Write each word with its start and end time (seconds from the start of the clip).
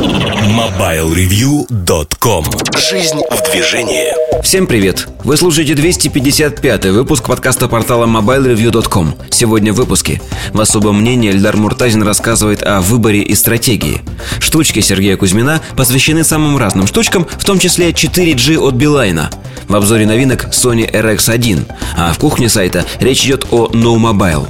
MobileReview.com 0.00 2.44
Жизнь 2.78 3.20
в 3.30 3.42
движении. 3.50 4.14
Всем 4.42 4.66
привет! 4.66 5.06
Вы 5.24 5.36
слушаете 5.36 5.74
255 5.74 6.86
выпуск 6.86 7.26
подкаста 7.26 7.68
портала 7.68 8.06
MobileReview.com 8.06 9.14
Сегодня 9.30 9.74
в 9.74 9.76
выпуске. 9.76 10.22
В 10.54 10.60
особом 10.60 11.02
мнении 11.02 11.30
Эльдар 11.30 11.58
Муртазин 11.58 12.02
рассказывает 12.02 12.62
о 12.62 12.80
выборе 12.80 13.20
и 13.20 13.34
стратегии. 13.34 14.00
Штучки 14.38 14.80
Сергея 14.80 15.18
Кузьмина 15.18 15.60
посвящены 15.76 16.24
самым 16.24 16.56
разным 16.56 16.86
штучкам, 16.86 17.26
в 17.26 17.44
том 17.44 17.58
числе 17.58 17.90
4G 17.90 18.56
от 18.56 18.72
Билайна. 18.74 19.28
В 19.68 19.76
обзоре 19.76 20.06
новинок 20.06 20.46
Sony 20.46 20.90
RX1 20.90 21.70
А 21.98 22.14
в 22.14 22.18
кухне 22.18 22.48
сайта 22.48 22.86
речь 23.00 23.26
идет 23.26 23.44
о 23.50 23.66
No 23.66 23.96
Mobile 23.96 24.46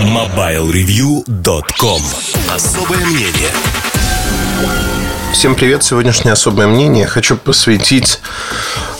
MobileReview.com 0.00 2.00
Особое 2.50 3.04
мнение 3.04 3.50
Всем 5.32 5.54
привет! 5.54 5.82
Сегодняшнее 5.82 6.32
особое 6.32 6.66
мнение 6.66 7.06
хочу 7.06 7.36
посвятить 7.36 8.20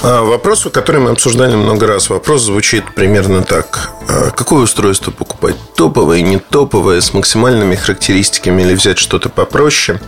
а, 0.02 0.22
вопросу, 0.22 0.70
который 0.70 1.00
мы 1.00 1.10
обсуждали 1.10 1.54
много 1.54 1.86
раз. 1.86 2.08
Вопрос 2.08 2.42
звучит 2.42 2.94
примерно 2.94 3.42
так. 3.42 3.90
А, 4.08 4.30
какое 4.30 4.62
устройство 4.62 5.10
покупать? 5.10 5.56
Топовое, 5.76 6.22
не 6.22 6.38
топовое, 6.38 7.02
с 7.02 7.12
максимальными 7.12 7.74
характеристиками 7.74 8.62
или 8.62 8.74
взять 8.74 8.98
что-то 8.98 9.28
попроще? 9.28 10.00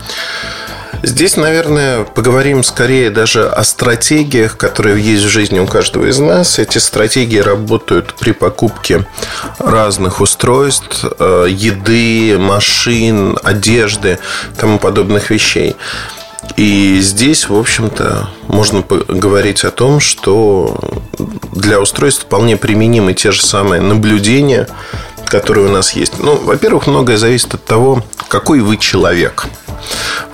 Здесь, 1.02 1.36
наверное, 1.36 2.04
поговорим 2.04 2.62
скорее 2.62 3.10
даже 3.10 3.48
о 3.48 3.64
стратегиях, 3.64 4.56
которые 4.56 5.02
есть 5.02 5.24
в 5.24 5.28
жизни 5.28 5.58
у 5.58 5.66
каждого 5.66 6.06
из 6.06 6.18
нас. 6.18 6.58
Эти 6.58 6.78
стратегии 6.78 7.38
работают 7.38 8.14
при 8.18 8.32
покупке 8.32 9.06
разных 9.58 10.20
устройств, 10.20 11.04
э, 11.18 11.46
еды, 11.50 12.38
машин, 12.38 13.38
одежды, 13.42 14.18
тому 14.58 14.78
подобных 14.78 15.30
вещей. 15.30 15.76
И 16.56 17.00
здесь, 17.00 17.48
в 17.48 17.56
общем-то, 17.56 18.28
можно 18.48 18.82
говорить 18.82 19.64
о 19.64 19.70
том, 19.70 20.00
что 20.00 20.78
для 21.52 21.80
устройств 21.80 22.24
вполне 22.24 22.56
применимы 22.56 23.14
те 23.14 23.32
же 23.32 23.42
самые 23.42 23.80
наблюдения, 23.80 24.68
которые 25.26 25.68
у 25.68 25.70
нас 25.70 25.92
есть. 25.92 26.18
Ну, 26.18 26.36
во-первых, 26.36 26.86
многое 26.86 27.16
зависит 27.16 27.54
от 27.54 27.64
того, 27.64 28.04
какой 28.28 28.60
вы 28.60 28.76
человек– 28.76 29.46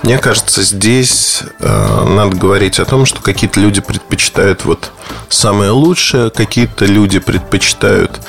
мне 0.03 0.17
кажется, 0.17 0.63
здесь 0.63 1.43
э, 1.59 2.05
надо 2.07 2.35
говорить 2.35 2.79
о 2.79 2.85
том, 2.85 3.05
что 3.05 3.21
какие-то 3.21 3.59
люди 3.59 3.81
предпочитают 3.81 4.65
вот 4.65 4.91
самое 5.29 5.71
лучшее, 5.71 6.31
какие-то 6.31 6.85
люди 6.85 7.19
предпочитают 7.19 8.19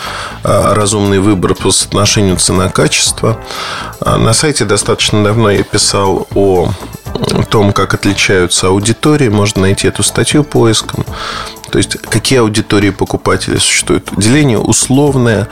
э, 0.44 0.74
разумный 0.74 1.18
выбор 1.18 1.54
по 1.54 1.70
соотношению 1.70 2.36
цена-качество. 2.36 3.40
Э, 4.00 4.16
на 4.16 4.34
сайте 4.34 4.66
достаточно 4.66 5.24
давно 5.24 5.50
я 5.50 5.62
писал 5.62 6.26
о 6.34 6.70
том, 7.50 7.72
как 7.72 7.94
отличаются 7.94 8.68
аудитории. 8.68 9.28
Можно 9.28 9.62
найти 9.62 9.88
эту 9.88 10.02
статью 10.02 10.44
поиском. 10.44 11.06
То 11.70 11.78
есть, 11.78 11.96
какие 12.02 12.40
аудитории 12.40 12.90
покупателей 12.90 13.58
существуют. 13.58 14.10
Деление 14.18 14.58
условное 14.58 15.48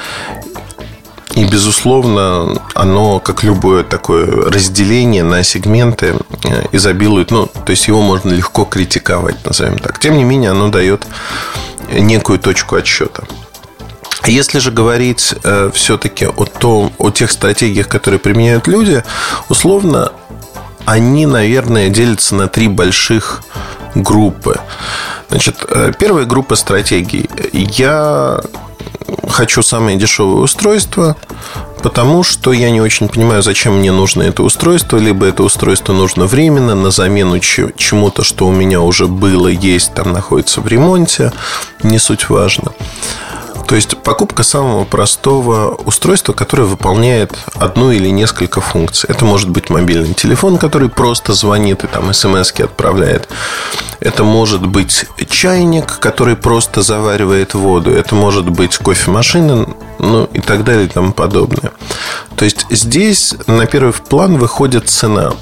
и, 1.40 1.44
безусловно, 1.46 2.60
оно, 2.74 3.18
как 3.18 3.42
любое 3.42 3.82
такое 3.82 4.26
разделение 4.26 5.22
на 5.22 5.42
сегменты, 5.42 6.16
э, 6.44 6.66
изобилует, 6.72 7.30
ну, 7.30 7.46
то 7.46 7.70
есть 7.70 7.88
его 7.88 8.02
можно 8.02 8.30
легко 8.30 8.66
критиковать, 8.66 9.42
назовем 9.46 9.78
так. 9.78 9.98
Тем 9.98 10.18
не 10.18 10.24
менее, 10.24 10.50
оно 10.50 10.68
дает 10.68 11.06
некую 11.90 12.38
точку 12.38 12.76
отсчета. 12.76 13.22
Если 14.26 14.58
же 14.58 14.70
говорить 14.70 15.34
э, 15.42 15.70
все-таки 15.72 16.26
о, 16.26 16.44
том, 16.44 16.92
о 16.98 17.08
тех 17.10 17.30
стратегиях, 17.30 17.88
которые 17.88 18.18
применяют 18.18 18.66
люди, 18.66 19.02
условно, 19.48 20.12
они, 20.84 21.24
наверное, 21.24 21.88
делятся 21.88 22.34
на 22.34 22.48
три 22.48 22.68
больших 22.68 23.42
группы. 23.94 24.60
Значит, 25.30 25.64
э, 25.66 25.92
первая 25.98 26.26
группа 26.26 26.54
стратегий. 26.54 27.30
Я 27.54 28.42
хочу 29.28 29.62
самое 29.62 29.96
дешевое 29.96 30.42
устройство, 30.42 31.16
потому 31.82 32.22
что 32.22 32.52
я 32.52 32.70
не 32.70 32.80
очень 32.80 33.08
понимаю, 33.08 33.42
зачем 33.42 33.78
мне 33.78 33.92
нужно 33.92 34.22
это 34.22 34.42
устройство, 34.42 34.96
либо 34.98 35.26
это 35.26 35.42
устройство 35.42 35.92
нужно 35.92 36.26
временно 36.26 36.74
на 36.74 36.90
замену 36.90 37.38
чему-то, 37.38 38.22
что 38.24 38.46
у 38.46 38.52
меня 38.52 38.80
уже 38.80 39.06
было, 39.06 39.48
есть, 39.48 39.94
там 39.94 40.12
находится 40.12 40.60
в 40.60 40.66
ремонте, 40.66 41.32
не 41.82 41.98
суть 41.98 42.28
важно. 42.28 42.72
То 43.70 43.76
есть 43.76 43.96
покупка 43.98 44.42
самого 44.42 44.84
простого 44.84 45.76
устройства, 45.76 46.32
которое 46.32 46.64
выполняет 46.64 47.38
одну 47.54 47.92
или 47.92 48.08
несколько 48.08 48.60
функций. 48.60 49.08
Это 49.08 49.24
может 49.24 49.48
быть 49.48 49.70
мобильный 49.70 50.12
телефон, 50.12 50.58
который 50.58 50.88
просто 50.88 51.34
звонит 51.34 51.84
и 51.84 51.86
там 51.86 52.12
смс 52.12 52.50
отправляет. 52.58 53.28
Это 54.00 54.24
может 54.24 54.66
быть 54.66 55.04
чайник, 55.28 56.00
который 56.00 56.34
просто 56.34 56.82
заваривает 56.82 57.54
воду. 57.54 57.92
Это 57.92 58.16
может 58.16 58.50
быть 58.50 58.76
кофемашина, 58.76 59.68
ну 60.00 60.24
и 60.32 60.40
так 60.40 60.64
далее 60.64 60.86
и 60.86 60.88
тому 60.88 61.12
подобное. 61.12 61.70
То 62.34 62.44
есть 62.44 62.66
здесь 62.70 63.36
на 63.46 63.66
первый 63.66 63.92
план 63.92 64.36
выходит 64.36 64.88
цена. 64.88 65.34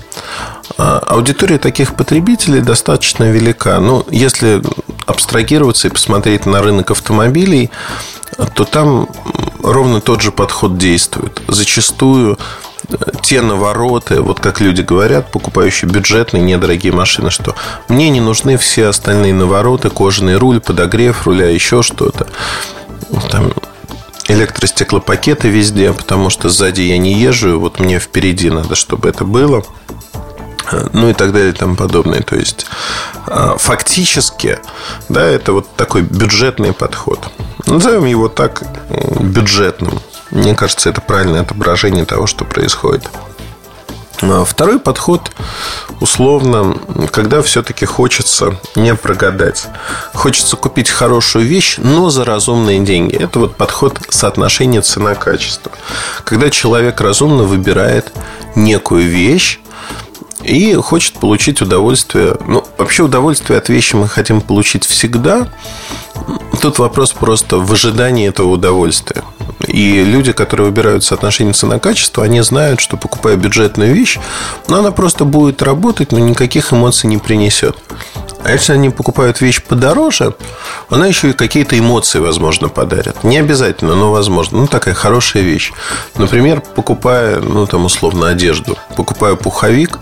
А 0.77 0.99
аудитория 0.99 1.59
таких 1.59 1.95
потребителей 1.95 2.61
достаточно 2.61 3.25
велика. 3.25 3.81
Ну, 3.81 4.05
если 4.11 4.63
абстрагироваться 5.07 5.89
и 5.89 5.91
посмотреть 5.91 6.45
на 6.45 6.61
рынок 6.61 6.91
автомобилей, 6.91 7.71
то 8.55 8.65
там 8.65 9.09
ровно 9.63 10.01
тот 10.01 10.21
же 10.21 10.33
подход 10.33 10.79
действует. 10.79 11.41
Зачастую 11.49 12.39
э, 12.89 12.95
те 13.23 13.41
навороты, 13.41 14.21
вот 14.21 14.41
как 14.41 14.61
люди 14.61 14.83
говорят, 14.83 15.31
покупающие 15.31 15.91
бюджетные, 15.91 16.43
недорогие 16.43 16.93
машины, 16.93 17.31
что 17.31 17.55
мне 17.89 18.11
не 18.11 18.21
нужны 18.21 18.57
все 18.57 18.87
остальные 18.87 19.35
навороты, 19.35 19.91
кожаный 19.91 20.37
руль, 20.37 20.61
подогрев 20.61 21.27
руля, 21.27 21.49
еще 21.49 21.83
что-то. 21.83 22.27
Там 23.31 23.53
электростеклопакеты 24.29 25.49
везде, 25.49 25.93
потому 25.93 26.31
что 26.31 26.49
сзади 26.49 26.83
я 26.83 26.99
не 26.99 27.15
езжу, 27.15 27.59
вот 27.59 27.81
мне 27.81 27.99
впереди 27.99 28.51
надо, 28.51 28.75
чтобы 28.75 29.09
это 29.09 29.25
было 29.25 29.65
ну 30.93 31.11
и 31.11 31.13
так 31.13 31.33
далее 31.33 31.51
и 31.51 31.55
тому 31.55 31.77
подобное. 31.77 32.23
То 32.23 32.37
есть 32.37 32.67
а, 33.27 33.57
фактически, 33.59 34.59
да, 35.09 35.23
это 35.23 35.53
вот 35.53 35.75
такой 35.77 36.03
бюджетный 36.03 36.73
подход. 36.73 37.31
Назовем 37.67 38.05
его 38.05 38.29
так 38.29 38.63
бюджетным. 39.21 40.01
Мне 40.31 40.55
кажется, 40.55 40.91
это 40.91 41.01
правильное 41.01 41.43
отображение 41.43 42.05
того, 42.05 42.27
что 42.27 42.45
происходит. 42.45 43.09
А 44.21 44.45
второй 44.45 44.81
подход, 44.81 45.31
условно, 46.01 46.77
когда 47.13 47.41
все-таки 47.41 47.87
хочется 47.87 48.59
не 48.75 48.95
прогадать. 48.95 49.67
Хочется 50.13 50.57
купить 50.57 50.91
хорошую 50.91 51.47
вещь, 51.47 51.77
но 51.79 52.11
за 52.11 52.25
разумные 52.25 52.81
деньги. 52.81 53.17
Это 53.17 53.39
вот 53.39 53.57
подход 53.57 53.99
соотношения 54.09 54.83
цена-качество. 54.83 55.71
Когда 56.25 56.51
человек 56.51 57.01
разумно 57.01 57.45
выбирает 57.45 58.13
некую 58.57 59.09
вещь, 59.09 59.61
и 60.49 60.75
хочет 60.75 61.15
получить 61.15 61.61
удовольствие. 61.61 62.37
Ну, 62.47 62.65
вообще 62.79 63.03
удовольствие 63.03 63.59
от 63.59 63.69
вещи 63.69 63.97
мы 63.97 64.09
хотим 64.09 64.41
получить 64.41 64.85
всегда. 64.85 65.49
Тут 66.61 66.79
вопрос 66.79 67.13
просто 67.13 67.59
в 67.59 67.73
ожидании 67.73 68.29
этого 68.29 68.49
удовольствия. 68.49 69.23
И 69.67 70.05
люди, 70.05 70.33
которые 70.33 70.67
выбирают 70.67 71.05
соотношение 71.05 71.53
цена-качество, 71.53 72.25
они 72.25 72.41
знают, 72.43 72.81
что 72.81 72.97
покупая 72.97 73.37
бюджетную 73.37 73.93
вещь, 73.93 74.19
но 74.69 74.79
она 74.79 74.93
просто 74.93 75.25
будет 75.25 75.63
работать, 75.63 76.13
но 76.13 76.19
никаких 76.19 76.73
эмоций 76.73 77.09
не 77.09 77.19
принесет. 77.19 77.77
А 78.45 78.53
если 78.53 78.73
они 78.73 78.91
покупают 78.91 79.41
вещь 79.41 79.63
подороже, 79.63 80.35
она 80.89 81.07
еще 81.07 81.31
и 81.31 81.33
какие-то 81.33 81.79
эмоции, 81.79 82.21
возможно, 82.21 82.69
подарит. 82.69 83.25
Не 83.25 83.39
обязательно, 83.39 83.97
но 83.97 84.13
возможно. 84.13 84.59
Ну, 84.59 84.67
такая 84.69 84.95
хорошая 84.95 85.43
вещь. 85.43 85.73
Например, 86.17 86.61
покупая, 86.61 87.41
ну, 87.41 87.67
там, 87.67 87.85
условно, 87.85 88.29
одежду. 88.29 88.79
Покупая 88.97 89.35
пуховик, 89.35 89.99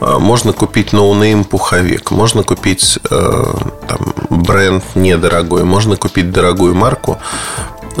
а, 0.00 0.18
можно 0.18 0.52
купить 0.52 0.92
no-name 0.92 1.44
пуховик. 1.44 2.10
Можно 2.10 2.42
купить 2.42 2.98
э, 3.10 3.44
там, 3.88 4.14
бренд 4.28 4.84
недорогой. 4.94 5.64
Можно 5.64 5.96
купить 5.96 6.30
дорогую 6.30 6.74
марку 6.74 7.18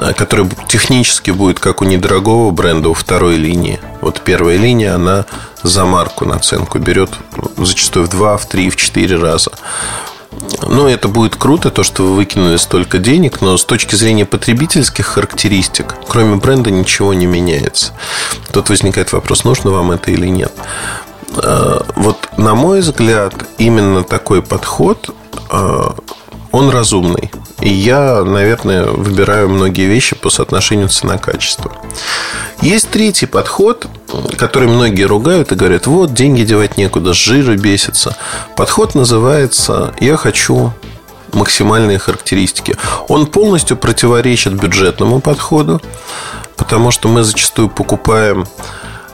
а, 0.00 0.14
которая 0.14 0.48
технически 0.66 1.30
будет 1.30 1.60
как 1.60 1.82
у 1.82 1.84
недорогого 1.84 2.50
бренда 2.50 2.88
у 2.88 2.94
второй 2.94 3.36
линии. 3.36 3.80
Вот 4.00 4.22
первая 4.22 4.56
линия, 4.56 4.94
она 4.94 5.26
за 5.62 5.84
марку 5.84 6.24
наценку 6.24 6.78
берет 6.78 7.10
зачастую 7.58 8.06
в 8.06 8.08
два, 8.08 8.38
в 8.38 8.46
три, 8.46 8.70
в 8.70 8.76
четыре 8.76 9.16
раза. 9.16 9.50
Ну, 10.62 10.86
это 10.86 11.08
будет 11.08 11.36
круто, 11.36 11.70
то, 11.70 11.82
что 11.82 12.04
вы 12.04 12.14
выкинули 12.14 12.56
столько 12.56 12.98
денег, 12.98 13.40
но 13.40 13.56
с 13.58 13.64
точки 13.64 13.94
зрения 13.94 14.24
потребительских 14.24 15.06
характеристик, 15.06 15.96
кроме 16.08 16.36
бренда, 16.36 16.70
ничего 16.70 17.12
не 17.12 17.26
меняется. 17.26 17.92
Тут 18.52 18.70
возникает 18.70 19.12
вопрос, 19.12 19.44
нужно 19.44 19.70
вам 19.70 19.90
это 19.90 20.10
или 20.10 20.28
нет. 20.28 20.52
А, 21.36 21.84
вот, 21.96 22.16
на 22.38 22.54
мой 22.54 22.80
взгляд, 22.80 23.34
именно 23.58 24.02
такой 24.02 24.40
подход, 24.40 25.14
а, 25.50 25.94
он 26.52 26.70
разумный. 26.70 27.30
И 27.60 27.68
я, 27.68 28.24
наверное, 28.24 28.86
выбираю 28.86 29.48
многие 29.48 29.86
вещи 29.86 30.16
по 30.16 30.30
соотношению 30.30 30.88
цена-качество. 30.88 31.72
Есть 32.62 32.90
третий 32.90 33.26
подход, 33.26 33.86
который 34.38 34.68
многие 34.68 35.04
ругают 35.04 35.52
и 35.52 35.54
говорят, 35.54 35.86
вот, 35.86 36.14
деньги 36.14 36.42
девать 36.42 36.78
некуда, 36.78 37.12
с 37.12 37.16
жира 37.16 37.56
бесится. 37.56 38.16
Подход 38.56 38.94
называется 38.94 39.94
«Я 40.00 40.16
хочу 40.16 40.72
максимальные 41.32 41.98
характеристики». 41.98 42.76
Он 43.08 43.26
полностью 43.26 43.76
противоречит 43.76 44.54
бюджетному 44.54 45.20
подходу, 45.20 45.80
потому 46.56 46.90
что 46.90 47.08
мы 47.08 47.22
зачастую 47.22 47.68
покупаем 47.68 48.46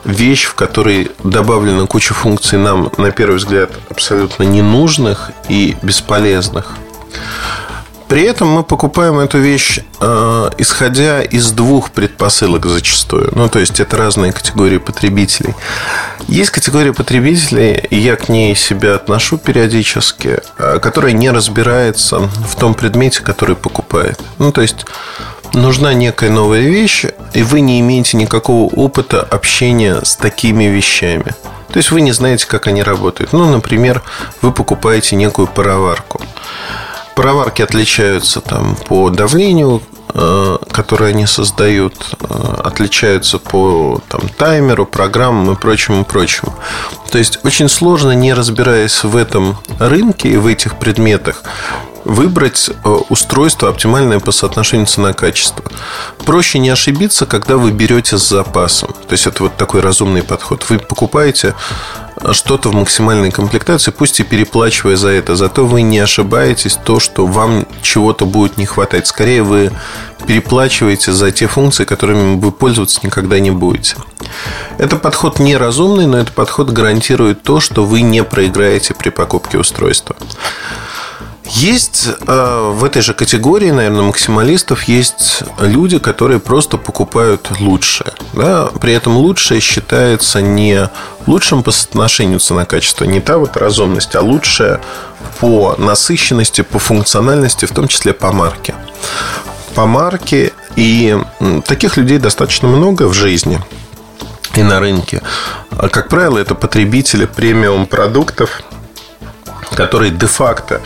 вещь, 0.04 0.44
в 0.44 0.54
которой 0.54 1.10
добавлена 1.24 1.86
куча 1.86 2.14
функций 2.14 2.58
нам, 2.58 2.92
на 2.96 3.10
первый 3.10 3.36
взгляд, 3.36 3.70
абсолютно 3.90 4.44
ненужных 4.44 5.32
и 5.48 5.76
бесполезных. 5.82 6.72
При 8.16 8.24
этом 8.24 8.48
мы 8.48 8.62
покупаем 8.62 9.18
эту 9.18 9.36
вещь, 9.36 9.80
э, 10.00 10.50
исходя 10.56 11.20
из 11.20 11.52
двух 11.52 11.90
предпосылок 11.90 12.64
зачастую. 12.64 13.30
Ну, 13.34 13.50
то 13.50 13.58
есть, 13.58 13.78
это 13.78 13.98
разные 13.98 14.32
категории 14.32 14.78
потребителей. 14.78 15.54
Есть 16.26 16.48
категория 16.48 16.94
потребителей, 16.94 17.74
и 17.90 17.96
я 17.96 18.16
к 18.16 18.30
ней 18.30 18.56
себя 18.56 18.94
отношу 18.94 19.36
периодически, 19.36 20.40
э, 20.56 20.78
которая 20.78 21.12
не 21.12 21.30
разбирается 21.30 22.20
в 22.20 22.56
том 22.58 22.72
предмете, 22.72 23.20
который 23.20 23.54
покупает. 23.54 24.18
Ну, 24.38 24.50
то 24.50 24.62
есть, 24.62 24.86
нужна 25.52 25.92
некая 25.92 26.30
новая 26.30 26.62
вещь, 26.62 27.04
и 27.34 27.42
вы 27.42 27.60
не 27.60 27.80
имеете 27.80 28.16
никакого 28.16 28.72
опыта 28.72 29.20
общения 29.20 30.00
с 30.02 30.16
такими 30.16 30.64
вещами. 30.64 31.34
То 31.70 31.76
есть 31.76 31.90
вы 31.90 32.00
не 32.00 32.12
знаете, 32.12 32.46
как 32.46 32.66
они 32.66 32.82
работают. 32.82 33.34
Ну, 33.34 33.44
например, 33.50 34.02
вы 34.40 34.52
покупаете 34.52 35.16
некую 35.16 35.48
пароварку. 35.48 36.22
Пароварки 37.16 37.62
отличаются 37.62 38.42
там 38.42 38.76
по 38.88 39.08
давлению, 39.08 39.80
э, 40.12 40.58
которое 40.70 41.10
они 41.14 41.26
создают, 41.26 41.94
э, 42.20 42.54
отличаются 42.62 43.38
по 43.38 44.02
там, 44.08 44.28
таймеру, 44.28 44.84
программам 44.84 45.50
и 45.50 45.56
прочему, 45.56 46.04
прочему. 46.04 46.54
То 47.10 47.16
есть 47.16 47.38
очень 47.42 47.70
сложно, 47.70 48.12
не 48.12 48.34
разбираясь 48.34 49.02
в 49.02 49.16
этом 49.16 49.56
рынке 49.78 50.28
и 50.28 50.36
в 50.36 50.46
этих 50.46 50.78
предметах, 50.78 51.42
выбрать 52.04 52.68
э, 52.68 52.88
устройство 53.08 53.70
оптимальное 53.70 54.20
по 54.20 54.30
соотношению 54.30 54.86
цена-качество. 54.86 55.64
Проще 56.26 56.58
не 56.58 56.68
ошибиться, 56.68 57.24
когда 57.24 57.56
вы 57.56 57.70
берете 57.70 58.18
с 58.18 58.28
запасом. 58.28 58.92
То 59.08 59.12
есть 59.12 59.26
это 59.26 59.44
вот 59.44 59.56
такой 59.56 59.80
разумный 59.80 60.22
подход. 60.22 60.66
Вы 60.68 60.78
покупаете 60.80 61.54
что-то 62.32 62.70
в 62.70 62.74
максимальной 62.74 63.30
комплектации, 63.30 63.90
пусть 63.90 64.20
и 64.20 64.24
переплачивая 64.24 64.96
за 64.96 65.10
это. 65.10 65.36
Зато 65.36 65.66
вы 65.66 65.82
не 65.82 65.98
ошибаетесь 65.98 66.78
то, 66.82 67.00
что 67.00 67.26
вам 67.26 67.66
чего-то 67.82 68.26
будет 68.26 68.56
не 68.56 68.66
хватать. 68.66 69.06
Скорее 69.06 69.42
вы 69.42 69.72
переплачиваете 70.26 71.12
за 71.12 71.30
те 71.30 71.46
функции, 71.46 71.84
которыми 71.84 72.40
вы 72.40 72.52
пользоваться 72.52 73.00
никогда 73.02 73.38
не 73.38 73.50
будете. 73.50 73.96
Это 74.78 74.96
подход 74.96 75.38
неразумный, 75.38 76.06
но 76.06 76.18
этот 76.18 76.34
подход 76.34 76.70
гарантирует 76.70 77.42
то, 77.42 77.60
что 77.60 77.84
вы 77.84 78.00
не 78.00 78.24
проиграете 78.24 78.94
при 78.94 79.10
покупке 79.10 79.58
устройства. 79.58 80.16
Есть 81.56 82.08
э, 82.26 82.72
в 82.74 82.84
этой 82.84 83.00
же 83.00 83.14
категории, 83.14 83.70
наверное, 83.70 84.02
максималистов 84.02 84.82
есть 84.82 85.42
люди, 85.58 85.98
которые 85.98 86.38
просто 86.38 86.76
покупают 86.76 87.50
лучшее. 87.60 88.12
Да? 88.34 88.66
При 88.78 88.92
этом 88.92 89.16
лучшее 89.16 89.62
считается 89.62 90.42
не 90.42 90.90
лучшим 91.26 91.62
по 91.62 91.70
соотношению 91.70 92.40
цена-качество, 92.40 93.04
не 93.04 93.20
та 93.20 93.38
вот 93.38 93.56
разумность, 93.56 94.14
а 94.16 94.20
лучшее 94.20 94.82
по 95.40 95.74
насыщенности, 95.78 96.60
по 96.60 96.78
функциональности, 96.78 97.64
в 97.64 97.72
том 97.72 97.88
числе 97.88 98.12
по 98.12 98.32
марке. 98.32 98.74
По 99.74 99.86
марке 99.86 100.52
и 100.76 101.18
таких 101.66 101.96
людей 101.96 102.18
достаточно 102.18 102.68
много 102.68 103.04
в 103.08 103.14
жизни 103.14 103.62
и 104.54 104.62
на 104.62 104.78
рынке. 104.78 105.22
Как 105.90 106.08
правило, 106.08 106.36
это 106.38 106.54
потребители 106.54 107.24
премиум 107.24 107.86
продуктов– 107.86 108.60
которые 109.76 110.10
де-факто 110.10 110.80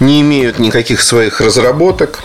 не 0.00 0.20
имеют 0.20 0.58
никаких 0.58 1.02
своих 1.02 1.40
разработок, 1.40 2.22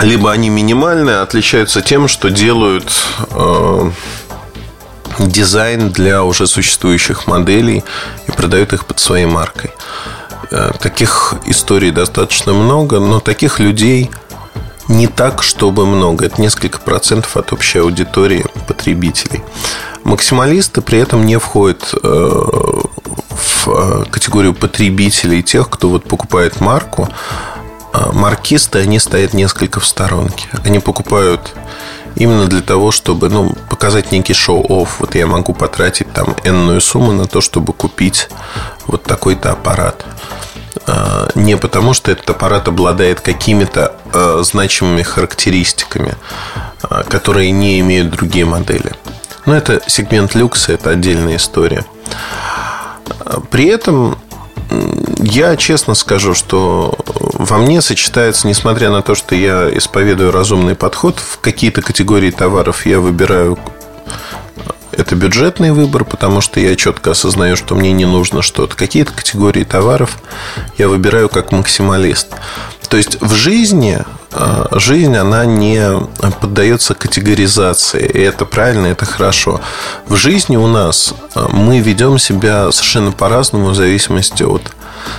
либо 0.00 0.32
они 0.32 0.48
минимальные, 0.48 1.18
отличаются 1.18 1.82
тем, 1.82 2.08
что 2.08 2.30
делают 2.30 2.90
э, 3.30 3.90
дизайн 5.18 5.90
для 5.90 6.24
уже 6.24 6.46
существующих 6.46 7.26
моделей 7.26 7.84
и 8.26 8.30
продают 8.30 8.72
их 8.72 8.86
под 8.86 8.98
своей 8.98 9.26
маркой. 9.26 9.70
Э, 10.50 10.72
таких 10.80 11.34
историй 11.46 11.90
достаточно 11.90 12.52
много, 12.52 12.98
но 12.98 13.20
таких 13.20 13.60
людей 13.60 14.10
не 14.88 15.06
так, 15.06 15.42
чтобы 15.42 15.86
много. 15.86 16.26
Это 16.26 16.40
несколько 16.40 16.80
процентов 16.80 17.36
от 17.36 17.52
общей 17.52 17.78
аудитории 17.78 18.44
потребителей. 18.66 19.42
Максималисты 20.02 20.80
при 20.80 20.98
этом 20.98 21.26
не 21.26 21.38
входят 21.38 21.94
э, 22.02 22.79
э, 23.66 24.04
категорию 24.10 24.54
потребителей, 24.54 25.42
тех, 25.42 25.68
кто 25.68 25.88
вот 25.88 26.04
покупает 26.04 26.60
марку, 26.60 27.08
а 27.92 28.12
маркисты, 28.12 28.78
они 28.78 28.98
стоят 28.98 29.34
несколько 29.34 29.80
в 29.80 29.86
сторонке. 29.86 30.46
Они 30.64 30.78
покупают 30.78 31.54
именно 32.14 32.46
для 32.46 32.60
того, 32.60 32.90
чтобы 32.90 33.28
ну, 33.28 33.54
показать 33.68 34.12
некий 34.12 34.34
шоу-офф. 34.34 35.00
Вот 35.00 35.14
я 35.14 35.26
могу 35.26 35.54
потратить 35.54 36.12
там 36.12 36.36
энную 36.44 36.80
сумму 36.80 37.12
на 37.12 37.26
то, 37.26 37.40
чтобы 37.40 37.72
купить 37.72 38.28
вот 38.86 39.02
такой-то 39.02 39.52
аппарат. 39.52 40.04
А, 40.86 41.28
не 41.34 41.56
потому, 41.56 41.94
что 41.94 42.12
этот 42.12 42.30
аппарат 42.30 42.68
обладает 42.68 43.20
какими-то 43.20 43.96
значимыми 44.42 45.02
характеристиками, 45.02 46.14
которые 47.08 47.52
не 47.52 47.78
имеют 47.80 48.10
другие 48.10 48.44
модели. 48.44 48.92
Но 49.46 49.54
это 49.54 49.80
сегмент 49.86 50.34
люкса, 50.34 50.72
это 50.72 50.90
отдельная 50.90 51.36
история. 51.36 51.84
При 53.50 53.66
этом 53.66 54.18
я 55.18 55.56
честно 55.56 55.94
скажу, 55.94 56.34
что 56.34 56.96
во 57.06 57.58
мне 57.58 57.80
сочетается, 57.82 58.46
несмотря 58.46 58.90
на 58.90 59.02
то, 59.02 59.14
что 59.14 59.34
я 59.34 59.68
исповедую 59.76 60.30
разумный 60.30 60.74
подход, 60.74 61.18
в 61.18 61.40
какие-то 61.40 61.82
категории 61.82 62.30
товаров 62.30 62.86
я 62.86 63.00
выбираю 63.00 63.58
это 64.92 65.14
бюджетный 65.14 65.72
выбор, 65.72 66.04
потому 66.04 66.40
что 66.40 66.60
я 66.60 66.76
четко 66.76 67.12
осознаю, 67.12 67.56
что 67.56 67.74
мне 67.74 67.92
не 67.92 68.04
нужно 68.04 68.42
что-то. 68.42 68.76
Какие-то 68.76 69.12
категории 69.12 69.64
товаров 69.64 70.18
я 70.78 70.88
выбираю 70.88 71.28
как 71.28 71.52
максималист. 71.52 72.28
То 72.88 72.96
есть 72.96 73.20
в 73.20 73.32
жизни 73.32 74.04
жизнь, 74.72 75.16
она 75.16 75.44
не 75.44 75.82
поддается 76.40 76.94
категоризации. 76.94 78.06
И 78.06 78.20
это 78.20 78.44
правильно, 78.44 78.86
это 78.86 79.04
хорошо. 79.04 79.60
В 80.06 80.16
жизни 80.16 80.56
у 80.56 80.66
нас 80.66 81.14
а, 81.34 81.48
мы 81.48 81.80
ведем 81.80 82.18
себя 82.18 82.70
совершенно 82.70 83.12
по-разному 83.12 83.70
в 83.70 83.74
зависимости 83.74 84.42
от 84.42 84.62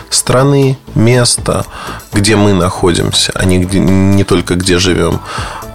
страны, 0.10 0.78
места, 0.96 1.66
где 2.14 2.36
мы 2.36 2.54
находимся, 2.54 3.32
а 3.36 3.46
не, 3.46 3.60
где, 3.60 3.80
не 3.80 4.24
только 4.24 4.56
где 4.56 4.78
живем 4.78 5.20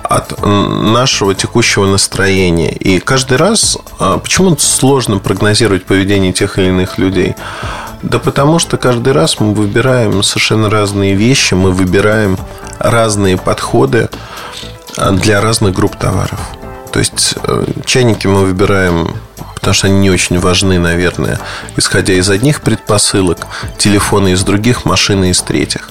от 0.03 0.41
нашего 0.43 1.35
текущего 1.35 1.87
настроения. 1.87 2.73
И 2.73 3.01
каждый 3.01 3.39
раз 3.39 3.77
а, 3.99 4.19
почему 4.19 4.57
сложно 4.57 5.19
прогнозировать 5.19 5.85
поведение 5.85 6.33
тех 6.33 6.59
или 6.59 6.69
иных 6.69 6.99
людей? 6.99 7.35
Да 8.03 8.19
потому 8.19 8.59
что 8.59 8.77
каждый 8.77 9.13
раз 9.13 9.41
мы 9.41 9.53
выбираем 9.53 10.23
совершенно 10.23 10.71
разные 10.71 11.15
вещи, 11.15 11.55
мы 11.55 11.73
выбираем 11.73 12.39
разные 12.91 13.37
подходы 13.37 14.09
а, 14.97 15.13
для 15.13 15.41
разных 15.41 15.75
групп 15.75 15.97
товаров. 15.97 16.41
То 16.93 17.01
есть 17.01 17.35
э, 17.43 17.67
чайники 17.85 18.27
мы 18.27 18.47
выбираем, 18.47 19.15
потому 19.55 19.75
что 19.75 19.89
они 19.89 19.99
не 19.99 20.11
очень 20.11 20.39
важны, 20.39 20.79
наверное, 20.79 21.39
исходя 21.77 22.15
из 22.15 22.31
одних 22.31 22.63
предпосылок, 22.63 23.47
телефоны 23.77 24.33
из 24.33 24.43
других, 24.43 24.85
машины 24.87 25.31
из 25.31 25.43
третьих. 25.43 25.91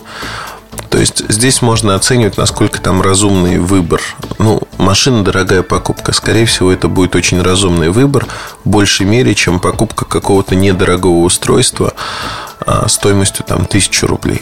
То 0.89 0.97
есть 0.97 1.23
здесь 1.29 1.61
можно 1.61 1.93
оценивать, 1.93 2.37
насколько 2.37 2.79
там 2.79 3.01
разумный 3.01 3.59
выбор. 3.59 4.01
Ну, 4.39 4.61
машина 4.77 5.23
дорогая 5.23 5.61
покупка. 5.61 6.13
Скорее 6.13 6.45
всего, 6.45 6.71
это 6.71 6.87
будет 6.87 7.15
очень 7.15 7.41
разумный 7.41 7.89
выбор 7.89 8.27
в 8.63 8.69
большей 8.69 9.05
мере, 9.05 9.35
чем 9.35 9.59
покупка 9.59 10.05
какого-то 10.05 10.55
недорогого 10.55 11.19
устройства 11.19 11.93
а, 12.65 12.87
стоимостью 12.87 13.45
там 13.45 13.65
тысячу 13.65 14.07
рублей. 14.07 14.41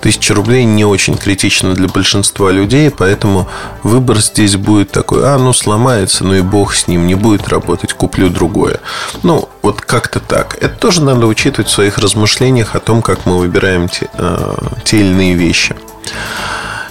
Тысяча 0.00 0.34
рублей 0.34 0.64
не 0.64 0.84
очень 0.84 1.16
критично 1.16 1.74
для 1.74 1.88
большинства 1.88 2.50
людей, 2.50 2.90
поэтому 2.90 3.48
выбор 3.82 4.18
здесь 4.18 4.56
будет 4.56 4.90
такой, 4.90 5.26
а, 5.26 5.38
ну, 5.38 5.52
сломается, 5.52 6.24
ну 6.24 6.34
и 6.34 6.42
бог 6.42 6.74
с 6.74 6.86
ним, 6.86 7.06
не 7.06 7.14
будет 7.14 7.48
работать, 7.48 7.92
куплю 7.92 8.28
другое. 8.28 8.80
Ну, 9.22 9.48
вот 9.62 9.80
как-то 9.80 10.20
так. 10.20 10.56
Это 10.60 10.76
тоже 10.76 11.02
надо 11.02 11.26
учитывать 11.26 11.68
в 11.68 11.72
своих 11.72 11.98
размышлениях 11.98 12.74
о 12.74 12.80
том, 12.80 13.02
как 13.02 13.26
мы 13.26 13.38
выбираем 13.38 13.88
те, 13.88 14.08
э, 14.14 14.54
те 14.84 14.98
или 14.98 15.08
иные 15.08 15.34
вещи. 15.34 15.74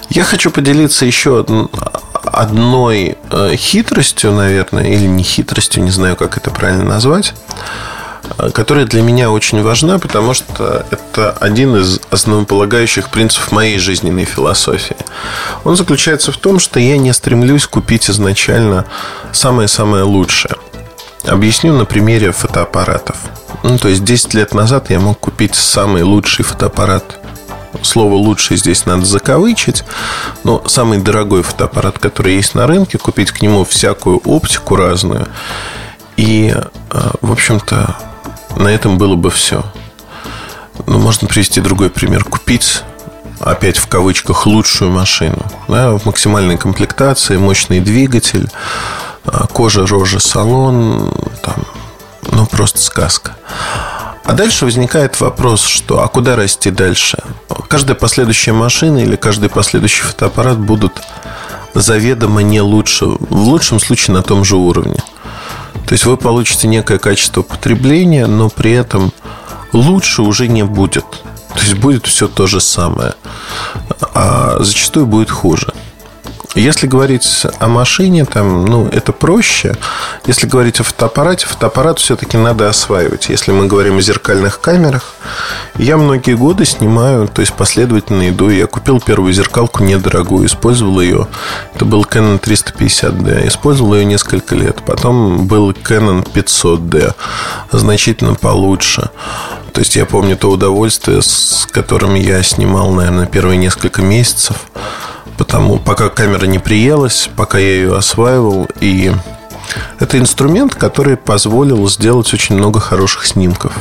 Я 0.08 0.24
хочу 0.24 0.50
поделиться 0.50 1.04
еще 1.04 1.44
одной 2.24 3.16
э, 3.30 3.56
хитростью, 3.56 4.32
наверное, 4.32 4.84
или 4.84 5.06
не 5.06 5.22
хитростью, 5.22 5.82
не 5.82 5.90
знаю, 5.90 6.16
как 6.16 6.36
это 6.36 6.50
правильно 6.50 6.84
назвать 6.84 7.34
которая 8.52 8.86
для 8.86 9.02
меня 9.02 9.30
очень 9.30 9.62
важна, 9.62 9.98
потому 9.98 10.34
что 10.34 10.86
это 10.90 11.32
один 11.32 11.76
из 11.76 12.00
основополагающих 12.10 13.10
принципов 13.10 13.52
моей 13.52 13.78
жизненной 13.78 14.24
философии. 14.24 14.96
Он 15.64 15.76
заключается 15.76 16.32
в 16.32 16.36
том, 16.36 16.58
что 16.58 16.80
я 16.80 16.98
не 16.98 17.12
стремлюсь 17.12 17.66
купить 17.66 18.10
изначально 18.10 18.86
самое-самое 19.32 20.04
лучшее. 20.04 20.54
Объясню 21.24 21.72
на 21.72 21.84
примере 21.84 22.32
фотоаппаратов. 22.32 23.16
Ну, 23.62 23.78
то 23.78 23.88
есть 23.88 24.04
10 24.04 24.34
лет 24.34 24.54
назад 24.54 24.90
я 24.90 25.00
мог 25.00 25.18
купить 25.18 25.54
самый 25.54 26.02
лучший 26.02 26.44
фотоаппарат 26.44 27.18
слово 27.82 28.14
«лучший» 28.14 28.56
здесь 28.56 28.86
надо 28.86 29.04
закавычить. 29.04 29.84
Но 30.44 30.62
самый 30.66 30.98
дорогой 30.98 31.42
фотоаппарат, 31.42 31.98
который 31.98 32.34
есть 32.34 32.54
на 32.54 32.66
рынке, 32.66 32.98
купить 32.98 33.30
к 33.30 33.40
нему 33.42 33.64
всякую 33.64 34.18
оптику 34.18 34.76
разную. 34.76 35.28
И, 36.16 36.54
э, 36.54 37.10
в 37.20 37.32
общем-то, 37.32 37.96
на 38.56 38.68
этом 38.68 38.98
было 38.98 39.16
бы 39.16 39.30
все. 39.30 39.64
Ну, 40.86 40.98
можно 40.98 41.28
привести 41.28 41.60
другой 41.60 41.90
пример. 41.90 42.24
Купить 42.24 42.82
опять 43.40 43.76
в 43.76 43.86
кавычках, 43.86 44.46
лучшую 44.46 44.90
машину. 44.90 45.44
Да, 45.68 45.96
в 45.96 46.04
максимальной 46.06 46.56
комплектации, 46.56 47.36
мощный 47.36 47.80
двигатель, 47.80 48.48
э, 49.24 49.30
кожа, 49.52 49.86
рожа, 49.86 50.18
салон, 50.18 51.12
там, 51.42 51.64
ну, 52.30 52.46
просто 52.46 52.80
сказка. 52.80 53.36
А 54.24 54.32
дальше 54.32 54.64
возникает 54.64 55.20
вопрос, 55.20 55.62
что 55.62 56.02
а 56.02 56.08
куда 56.08 56.34
расти 56.34 56.70
дальше? 56.70 57.18
Каждая 57.68 57.94
последующая 57.94 58.52
машина 58.52 58.98
или 58.98 59.14
каждый 59.14 59.48
последующий 59.48 60.02
фотоаппарат 60.02 60.58
будут 60.58 61.00
заведомо 61.74 62.42
не 62.42 62.60
лучше, 62.60 63.06
в 63.06 63.36
лучшем 63.36 63.78
случае 63.78 64.14
на 64.14 64.22
том 64.22 64.44
же 64.44 64.56
уровне. 64.56 64.98
То 65.86 65.92
есть 65.92 66.04
вы 66.04 66.16
получите 66.16 66.68
некое 66.68 66.98
качество 66.98 67.42
потребления, 67.42 68.26
но 68.26 68.48
при 68.48 68.72
этом 68.72 69.12
лучше 69.72 70.22
уже 70.22 70.48
не 70.48 70.64
будет. 70.64 71.04
То 71.54 71.60
есть 71.60 71.74
будет 71.74 72.06
все 72.06 72.28
то 72.28 72.46
же 72.46 72.60
самое, 72.60 73.14
а 74.14 74.56
зачастую 74.60 75.06
будет 75.06 75.30
хуже. 75.30 75.72
Если 76.56 76.86
говорить 76.86 77.46
о 77.58 77.68
машине, 77.68 78.24
там, 78.24 78.64
ну, 78.64 78.88
это 78.88 79.12
проще. 79.12 79.76
Если 80.24 80.46
говорить 80.46 80.80
о 80.80 80.84
фотоаппарате, 80.84 81.46
фотоаппарат 81.46 81.98
все-таки 81.98 82.38
надо 82.38 82.70
осваивать. 82.70 83.28
Если 83.28 83.52
мы 83.52 83.66
говорим 83.66 83.98
о 83.98 84.00
зеркальных 84.00 84.58
камерах, 84.62 85.14
я 85.76 85.98
многие 85.98 86.34
годы 86.34 86.64
снимаю, 86.64 87.28
то 87.28 87.42
есть 87.42 87.52
последовательно 87.52 88.30
иду. 88.30 88.48
Я 88.48 88.66
купил 88.66 89.02
первую 89.02 89.34
зеркалку 89.34 89.84
недорогую, 89.84 90.46
использовал 90.46 90.98
ее. 91.02 91.28
Это 91.74 91.84
был 91.84 92.04
Canon 92.04 92.40
350D. 92.40 93.48
Использовал 93.48 93.94
ее 93.94 94.06
несколько 94.06 94.54
лет. 94.54 94.82
Потом 94.86 95.46
был 95.46 95.72
Canon 95.72 96.26
500D, 96.26 97.14
значительно 97.70 98.34
получше. 98.34 99.10
То 99.76 99.80
есть 99.80 99.94
я 99.94 100.06
помню 100.06 100.36
то 100.36 100.50
удовольствие, 100.50 101.22
с 101.22 101.68
которым 101.70 102.14
я 102.14 102.42
снимал, 102.42 102.90
наверное, 102.90 103.26
первые 103.26 103.58
несколько 103.58 104.02
месяцев 104.02 104.56
потому 105.36 105.78
пока 105.78 106.08
камера 106.08 106.46
не 106.46 106.58
приелась, 106.58 107.28
пока 107.36 107.58
я 107.58 107.74
ее 107.74 107.96
осваивал. 107.96 108.68
И 108.80 109.12
это 109.98 110.18
инструмент, 110.18 110.74
который 110.74 111.16
позволил 111.16 111.88
сделать 111.88 112.32
очень 112.32 112.56
много 112.56 112.80
хороших 112.80 113.26
снимков. 113.26 113.72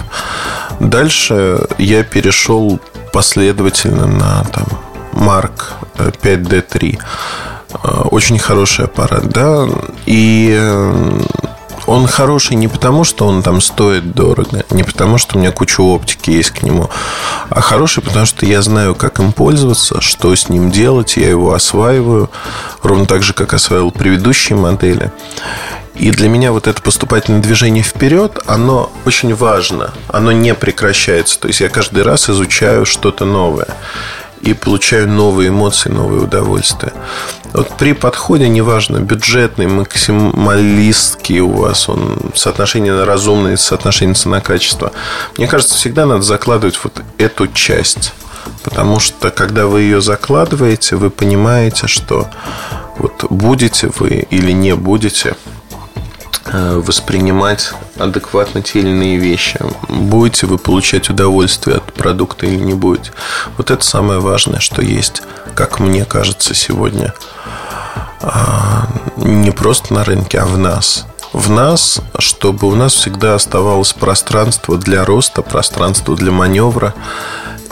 Дальше 0.80 1.68
я 1.78 2.04
перешел 2.04 2.80
последовательно 3.14 4.08
на 4.08 4.44
там, 4.46 4.66
Mark 5.14 5.74
5D3. 5.98 7.00
Очень 8.12 8.40
хороший 8.40 8.86
аппарат, 8.86 9.30
да. 9.30 9.68
И 10.06 10.54
он 11.88 12.08
хороший 12.08 12.56
не 12.56 12.68
потому, 12.68 13.04
что 13.04 13.28
он 13.28 13.44
там 13.44 13.62
стоит 13.62 14.14
дорого, 14.14 14.64
не 14.72 14.84
потому, 14.84 15.18
что 15.18 15.38
у 15.38 15.40
меня 15.40 15.52
куча 15.52 15.82
оптики 15.82 16.32
есть 16.32 16.52
к 16.52 16.64
нему, 16.64 16.90
а 17.50 17.62
хороший, 17.62 18.04
потому 18.04 18.26
что 18.26 18.46
я 18.46 18.62
знаю, 18.62 18.96
как 18.96 19.20
им 19.20 19.32
пользоваться, 19.32 20.02
что 20.02 20.36
с 20.36 20.50
ним 20.50 20.72
делать, 20.72 21.18
я 21.18 21.30
его 21.30 21.54
осваиваю, 21.54 22.30
ровно 22.82 23.06
так 23.06 23.24
же, 23.24 23.34
как 23.34 23.54
осваивал 23.54 23.92
предыдущие 23.92 24.58
модели. 24.58 25.12
И 25.96 26.12
для 26.12 26.28
меня 26.28 26.52
вот 26.52 26.68
это 26.68 26.82
поступательное 26.82 27.42
движение 27.42 27.84
вперед, 27.84 28.40
оно 28.48 28.92
очень 29.06 29.34
важно, 29.34 29.94
оно 30.10 30.34
не 30.34 30.54
прекращается. 30.54 31.40
То 31.40 31.48
есть 31.48 31.62
я 31.62 31.70
каждый 31.70 32.04
раз 32.04 32.30
изучаю 32.30 32.86
что-то 32.86 33.24
новое 33.24 33.68
и 34.46 34.54
получаю 34.54 35.10
новые 35.10 35.50
эмоции, 35.50 35.90
новые 35.90 36.22
удовольствия. 36.22 36.94
Вот 37.52 37.70
при 37.78 37.94
подходе, 37.94 38.48
неважно, 38.48 38.98
бюджетный, 38.98 39.68
максималистский 39.68 41.40
у 41.40 41.52
вас, 41.52 41.90
он 41.90 42.32
соотношение 42.36 42.94
на 42.94 43.06
разумное, 43.06 43.58
соотношение 43.58 44.14
цена-качество, 44.14 44.92
мне 45.38 45.48
кажется, 45.48 45.76
всегда 45.76 46.06
надо 46.06 46.22
закладывать 46.22 46.80
вот 46.84 47.02
эту 47.18 47.48
часть. 47.48 48.14
Потому 48.64 49.00
что, 49.00 49.32
когда 49.32 49.66
вы 49.66 49.82
ее 49.82 50.02
закладываете, 50.02 50.96
вы 50.96 51.10
понимаете, 51.10 51.88
что 51.88 52.28
вот 52.98 53.26
будете 53.30 53.90
вы 53.98 54.28
или 54.30 54.52
не 54.52 54.76
будете 54.76 55.36
воспринимать 56.52 57.74
адекватно 57.98 58.62
те 58.62 58.80
или 58.80 58.90
иные 58.90 59.18
вещи. 59.18 59.60
Будете 59.90 60.46
вы 60.46 60.58
получать 60.58 61.10
удовольствие 61.10 61.78
от 61.78 61.94
продукта 61.94 62.46
или 62.46 62.60
не 62.60 62.74
будете. 62.74 63.12
Вот 63.58 63.72
это 63.72 63.84
самое 63.84 64.20
важное, 64.20 64.60
что 64.60 64.82
есть, 64.82 65.24
как 65.56 65.80
мне 65.80 66.06
кажется, 66.06 66.54
сегодня 66.54 67.14
а, 68.22 68.88
не 69.18 69.52
просто 69.52 69.94
на 69.94 70.04
рынке, 70.04 70.40
а 70.40 70.46
в 70.46 70.58
нас. 70.58 71.06
В 71.34 71.50
нас, 71.50 72.00
чтобы 72.20 72.68
у 72.68 72.76
нас 72.76 72.94
всегда 72.94 73.36
оставалось 73.36 73.94
пространство 73.94 74.78
для 74.78 75.04
роста, 75.04 75.42
пространство 75.42 76.16
для 76.16 76.32
маневра 76.32 76.94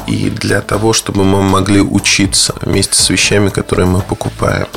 и 0.05 0.29
для 0.29 0.61
того, 0.61 0.93
чтобы 0.93 1.23
мы 1.23 1.41
могли 1.41 1.81
учиться 1.81 2.53
вместе 2.61 2.95
с 2.95 3.09
вещами, 3.09 3.49
которые 3.49 3.85
мы 3.85 4.01
покупаем. 4.01 4.67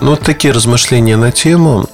Ну, 0.00 0.10
вот 0.10 0.20
такие 0.20 0.54
размышления 0.54 1.16
на 1.16 1.30
тему. 1.30 1.86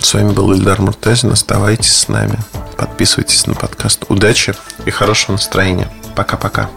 С 0.00 0.14
вами 0.14 0.32
был 0.32 0.52
Ильдар 0.52 0.80
Муртазин. 0.80 1.32
Оставайтесь 1.32 1.92
с 1.92 2.08
нами. 2.08 2.38
Подписывайтесь 2.76 3.46
на 3.46 3.54
подкаст. 3.54 4.04
Удачи 4.08 4.54
и 4.86 4.90
хорошего 4.90 5.32
настроения. 5.32 5.90
Пока-пока. 6.14 6.70